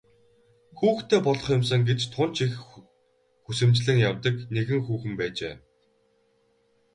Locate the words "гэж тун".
1.89-2.29